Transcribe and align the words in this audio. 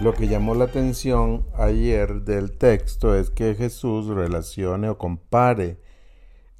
Lo 0.00 0.14
que 0.14 0.28
llamó 0.28 0.54
la 0.54 0.66
atención 0.66 1.44
ayer 1.56 2.22
del 2.22 2.56
texto 2.56 3.16
es 3.16 3.30
que 3.30 3.56
Jesús 3.56 4.06
relacione 4.06 4.88
o 4.88 4.96
compare 4.96 5.80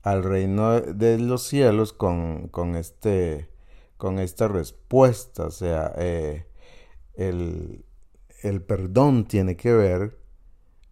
al 0.02 0.24
reino 0.24 0.80
de 0.80 1.18
los 1.18 1.44
cielos 1.44 1.92
con, 1.92 2.50
este, 2.74 3.48
con 3.96 4.18
esta 4.18 4.48
respuesta. 4.48 5.46
O 5.46 5.50
sea, 5.52 5.94
eh, 5.96 6.46
el, 7.14 7.84
perdón 8.66 9.24
tiene 9.24 9.56
que 9.56 9.72
ver 9.72 10.18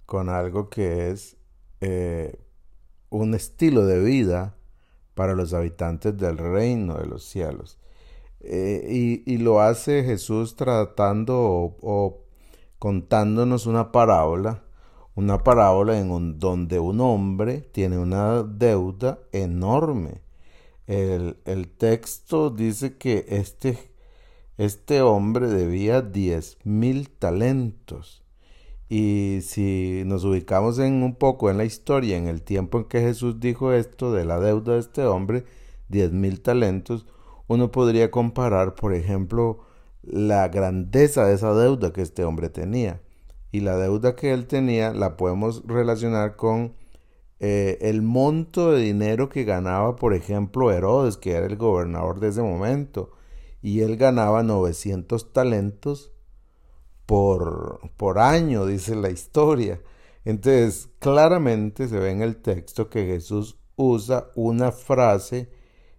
con 0.06 0.28
algo 0.28 0.70
que 0.70 1.10
es 1.10 1.36
eh, 1.80 2.45
un 3.10 3.34
estilo 3.34 3.86
de 3.86 4.00
vida 4.02 4.56
para 5.14 5.34
los 5.34 5.54
habitantes 5.54 6.16
del 6.16 6.38
reino 6.38 6.94
de 6.98 7.06
los 7.06 7.24
cielos. 7.24 7.78
Eh, 8.40 9.22
y, 9.26 9.38
lo 9.38 9.60
hace 9.60 10.04
Jesús 10.04 10.56
tratando 10.56 11.36
o 11.80 12.20
contándonos 12.78 13.66
una 13.66 13.90
parábola, 13.92 14.62
una 15.14 15.42
parábola 15.42 15.98
en 15.98 16.38
donde 16.38 16.78
un 16.78 17.00
hombre 17.00 17.60
tiene 17.72 17.98
una 17.98 18.42
deuda 18.42 19.18
enorme. 19.32 20.20
El, 20.86 21.36
texto 21.78 22.50
dice 22.50 22.96
que 22.96 23.24
este, 23.28 23.78
este 24.58 25.02
hombre 25.02 25.48
debía 25.48 26.02
diez 26.02 26.58
mil 26.64 27.08
talentos. 27.10 28.25
Y 28.88 29.40
si 29.42 30.02
nos 30.06 30.24
ubicamos 30.24 30.78
en 30.78 31.02
un 31.02 31.16
poco 31.16 31.50
en 31.50 31.58
la 31.58 31.64
historia, 31.64 32.16
en 32.16 32.28
el 32.28 32.42
tiempo 32.42 32.78
en 32.78 32.84
que 32.84 33.00
Jesús 33.00 33.40
dijo 33.40 33.72
esto 33.72 34.12
de 34.12 34.24
la 34.24 34.38
deuda 34.38 34.74
de 34.74 34.80
este 34.80 35.04
hombre, 35.04 35.44
diez 35.88 36.12
mil 36.12 36.40
talentos, 36.40 37.06
uno 37.48 37.70
podría 37.72 38.10
comparar, 38.10 38.74
por 38.74 38.94
ejemplo, 38.94 39.60
la 40.02 40.48
grandeza 40.48 41.24
de 41.26 41.34
esa 41.34 41.52
deuda 41.54 41.92
que 41.92 42.02
este 42.02 42.24
hombre 42.24 42.48
tenía. 42.48 43.02
Y 43.50 43.60
la 43.60 43.76
deuda 43.76 44.14
que 44.16 44.32
él 44.32 44.46
tenía 44.46 44.92
la 44.92 45.16
podemos 45.16 45.62
relacionar 45.66 46.36
con 46.36 46.74
eh, 47.40 47.78
el 47.80 48.02
monto 48.02 48.72
de 48.72 48.82
dinero 48.82 49.28
que 49.28 49.44
ganaba, 49.44 49.96
por 49.96 50.14
ejemplo, 50.14 50.70
Herodes, 50.70 51.16
que 51.16 51.32
era 51.32 51.46
el 51.46 51.56
gobernador 51.56 52.20
de 52.20 52.28
ese 52.28 52.42
momento. 52.42 53.10
Y 53.62 53.80
él 53.80 53.96
ganaba 53.96 54.42
900 54.42 55.32
talentos 55.32 56.12
por, 57.06 57.80
por 57.96 58.18
año, 58.18 58.66
dice 58.66 58.96
la 58.96 59.10
historia. 59.10 59.80
Entonces, 60.24 60.88
claramente 60.98 61.88
se 61.88 61.98
ve 61.98 62.10
en 62.10 62.20
el 62.20 62.36
texto 62.36 62.90
que 62.90 63.06
Jesús 63.06 63.56
usa 63.76 64.26
una 64.34 64.72
frase, 64.72 65.48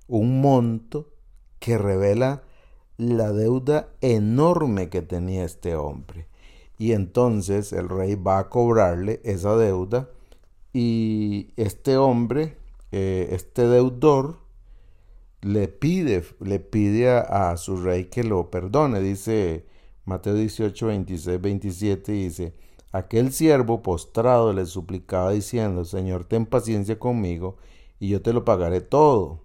un 0.07 0.41
monto, 0.41 1.09
que 1.59 1.77
revela 1.77 2.43
la 2.97 3.31
deuda 3.31 3.89
enorme 4.01 4.89
que 4.89 5.01
tenía 5.01 5.45
este 5.45 5.75
hombre. 5.75 6.27
Y 6.77 6.91
entonces 6.91 7.73
el 7.73 7.89
rey 7.89 8.15
va 8.15 8.39
a 8.39 8.49
cobrarle 8.49 9.21
esa 9.23 9.55
deuda 9.55 10.09
y 10.73 11.53
este 11.55 11.97
hombre, 11.97 12.57
eh, 12.91 13.29
este 13.31 13.63
deudor, 13.63 14.37
le 15.41 15.67
pide, 15.67 16.23
le 16.39 16.59
pide 16.59 17.09
a, 17.09 17.51
a, 17.51 17.57
su 17.57 17.77
rey 17.77 18.05
que 18.05 18.23
lo 18.23 18.51
perdone. 18.51 18.99
Dice 18.99 19.65
Mateo 20.07 20.35
18, 20.35 20.87
26, 20.87 21.41
27, 21.41 22.11
dice, 22.13 22.53
aquel 22.93 23.33
siervo 23.33 23.81
postrado 23.81 24.53
le 24.53 24.65
suplicaba 24.65 25.31
diciendo, 25.31 25.83
Señor, 25.83 26.23
ten 26.23 26.45
paciencia 26.45 26.97
conmigo 26.97 27.57
y 27.99 28.07
yo 28.07 28.21
te 28.21 28.31
lo 28.31 28.45
pagaré 28.45 28.79
todo. 28.79 29.41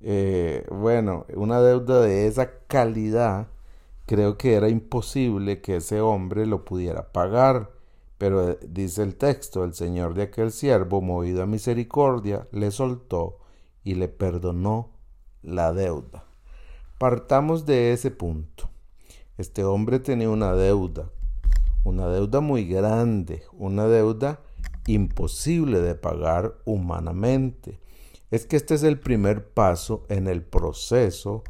Eh, 0.00 0.64
bueno, 0.70 1.26
una 1.34 1.60
deuda 1.60 2.00
de 2.00 2.26
esa 2.26 2.50
calidad, 2.66 3.48
creo 4.06 4.38
que 4.38 4.54
era 4.54 4.70
imposible 4.70 5.60
que 5.60 5.76
ese 5.76 6.00
hombre 6.00 6.46
lo 6.46 6.64
pudiera 6.64 7.12
pagar. 7.12 7.70
Pero 8.16 8.52
eh, 8.52 8.58
dice 8.66 9.02
el 9.02 9.16
texto, 9.16 9.64
el 9.64 9.74
Señor 9.74 10.14
de 10.14 10.22
aquel 10.22 10.50
siervo, 10.50 11.02
movido 11.02 11.42
a 11.42 11.46
misericordia, 11.46 12.48
le 12.52 12.70
soltó 12.70 13.36
y 13.84 13.96
le 13.96 14.08
perdonó 14.08 14.92
la 15.42 15.74
deuda. 15.74 16.24
Partamos 16.96 17.66
de 17.66 17.92
ese 17.92 18.10
punto. 18.10 18.70
Este 19.40 19.64
hombre 19.64 20.00
tenía 20.00 20.28
una 20.28 20.52
deuda, 20.52 21.10
una 21.82 22.08
deuda 22.08 22.40
muy 22.40 22.66
grande, 22.66 23.42
una 23.52 23.86
deuda 23.86 24.40
imposible 24.86 25.80
de 25.80 25.94
pagar 25.94 26.56
humanamente 26.66 27.80
es 28.30 28.44
que 28.44 28.56
este 28.56 28.74
es 28.74 28.82
el 28.82 29.00
primer 29.00 29.48
paso 29.48 30.04
en 30.10 30.28
el 30.28 30.42
proceso 30.42 31.42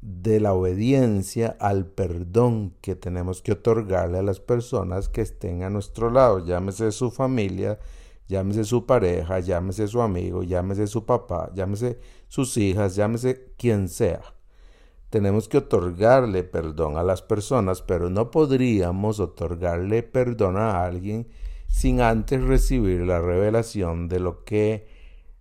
de 0.00 0.38
la 0.38 0.54
obediencia 0.54 1.56
al 1.58 1.86
perdón 1.86 2.76
que 2.80 2.94
tenemos 2.94 3.42
que 3.42 3.52
otorgarle 3.52 4.18
a 4.18 4.22
las 4.22 4.38
personas 4.38 5.08
que 5.08 5.22
estén 5.22 5.64
a 5.64 5.70
nuestro 5.70 6.10
lado, 6.10 6.44
llámese 6.44 6.92
su 6.92 7.10
familia, 7.10 7.80
llámese 8.28 8.62
su 8.62 8.86
pareja, 8.86 9.40
llámese 9.40 9.88
su 9.88 10.00
amigo, 10.00 10.44
llámese 10.44 10.86
su 10.86 11.04
papá, 11.04 11.50
llámese 11.52 11.98
sus 12.28 12.56
hijas, 12.58 12.94
llámese 12.94 13.52
quien 13.56 13.88
sea. 13.88 14.22
Tenemos 15.14 15.48
que 15.48 15.58
otorgarle 15.58 16.42
perdón 16.42 16.98
a 16.98 17.04
las 17.04 17.22
personas, 17.22 17.82
pero 17.82 18.10
no 18.10 18.32
podríamos 18.32 19.20
otorgarle 19.20 20.02
perdón 20.02 20.56
a 20.56 20.84
alguien 20.84 21.28
sin 21.68 22.00
antes 22.00 22.42
recibir 22.42 23.02
la 23.02 23.20
revelación 23.20 24.08
de 24.08 24.18
lo 24.18 24.42
que 24.42 24.88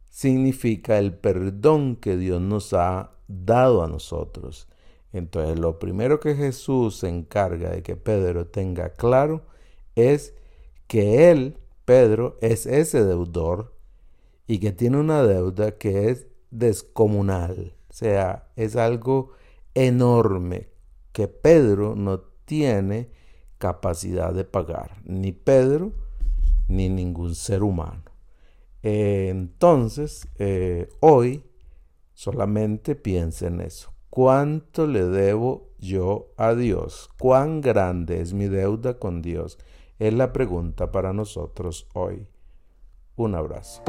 significa 0.09 0.99
el 0.99 1.15
perdón 1.15 1.95
que 1.95 2.17
Dios 2.17 2.39
nos 2.39 2.75
ha 2.75 3.13
dado 3.27 3.81
a 3.83 3.87
nosotros. 3.87 4.67
Entonces, 5.11 5.57
lo 5.57 5.79
primero 5.79 6.19
que 6.19 6.35
Jesús 6.35 6.97
se 6.97 7.09
encarga 7.09 7.71
de 7.71 7.81
que 7.81 7.95
Pedro 7.95 8.45
tenga 8.45 8.89
claro 8.89 9.41
es 9.95 10.35
que 10.85 11.31
él, 11.31 11.57
Pedro, 11.83 12.37
es 12.41 12.67
ese 12.67 13.03
deudor 13.03 13.73
y 14.45 14.59
que 14.59 14.71
tiene 14.71 14.99
una 14.99 15.23
deuda 15.23 15.71
que 15.79 16.11
es 16.11 16.27
descomunal. 16.51 17.73
O 17.89 17.93
sea, 17.93 18.51
es 18.55 18.75
algo 18.75 19.31
enorme 19.73 20.69
que 21.11 21.27
Pedro 21.27 21.95
no 21.95 22.19
tiene 22.45 23.11
capacidad 23.57 24.33
de 24.33 24.43
pagar. 24.43 25.01
Ni 25.03 25.31
Pedro 25.31 25.93
ni 26.67 26.89
ningún 26.89 27.35
ser 27.35 27.63
humano 27.63 28.13
entonces, 28.83 30.27
eh, 30.37 30.89
hoy 30.99 31.45
solamente 32.13 32.95
piensa 32.95 33.47
en 33.47 33.61
eso. 33.61 33.93
¿Cuánto 34.09 34.85
le 34.85 35.05
debo 35.05 35.71
yo 35.79 36.33
a 36.37 36.53
Dios? 36.53 37.09
¿Cuán 37.17 37.61
grande 37.61 38.21
es 38.21 38.33
mi 38.33 38.47
deuda 38.47 38.99
con 38.99 39.21
Dios? 39.21 39.57
Es 39.97 40.13
la 40.13 40.33
pregunta 40.33 40.91
para 40.91 41.13
nosotros 41.13 41.87
hoy. 41.93 42.27
Un 43.15 43.35
abrazo. 43.35 43.81